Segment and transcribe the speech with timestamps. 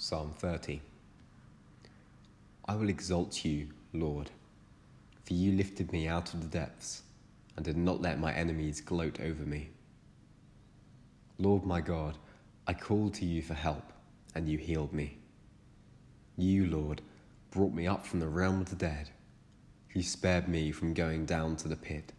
[0.00, 0.80] Psalm 30.
[2.66, 4.30] I will exalt you, Lord,
[5.24, 7.02] for you lifted me out of the depths
[7.56, 9.70] and did not let my enemies gloat over me.
[11.38, 12.16] Lord my God,
[12.68, 13.92] I called to you for help,
[14.36, 15.18] and you healed me.
[16.36, 17.02] You, Lord,
[17.50, 19.10] brought me up from the realm of the dead.
[19.94, 22.12] You spared me from going down to the pit.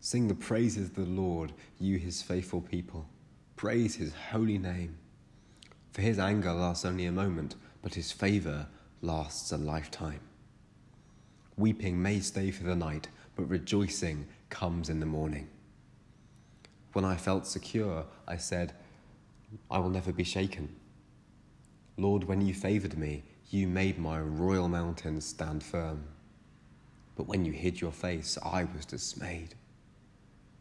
[0.00, 3.06] Sing the praises of the Lord, you his faithful people.
[3.54, 4.96] Praise his holy name.
[5.94, 8.66] For his anger lasts only a moment, but his favour
[9.00, 10.18] lasts a lifetime.
[11.56, 15.46] Weeping may stay for the night, but rejoicing comes in the morning.
[16.94, 18.72] When I felt secure, I said,
[19.70, 20.74] I will never be shaken.
[21.96, 26.08] Lord, when you favoured me, you made my royal mountains stand firm.
[27.14, 29.54] But when you hid your face, I was dismayed.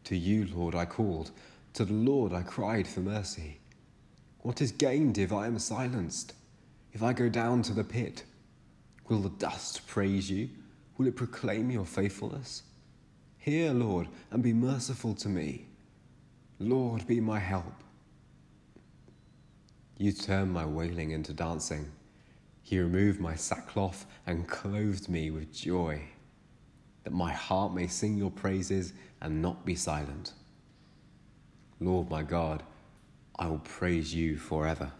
[0.03, 1.31] To you, Lord, I called.
[1.73, 3.61] To the Lord I cried for mercy.
[4.43, 6.33] What is gained if I am silenced?
[6.91, 8.25] If I go down to the pit,
[9.07, 10.49] will the dust praise you?
[10.97, 12.63] Will it proclaim your faithfulness?
[13.37, 15.65] Hear, Lord, and be merciful to me.
[16.59, 17.73] Lord, be my help.
[19.97, 21.89] You turned my wailing into dancing.
[22.63, 26.01] He removed my sackcloth and clothed me with joy,
[27.05, 28.91] that my heart may sing your praises
[29.21, 30.33] and not be silent.
[31.79, 32.61] Lord my God,
[33.37, 34.91] I will praise you forever.